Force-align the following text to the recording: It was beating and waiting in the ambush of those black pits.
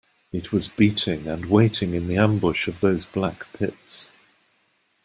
It 0.31 0.51
was 0.51 0.67
beating 0.67 1.27
and 1.27 1.45
waiting 1.45 1.93
in 1.93 2.07
the 2.07 2.17
ambush 2.17 2.67
of 2.67 2.79
those 2.79 3.05
black 3.05 3.45
pits. 3.53 4.09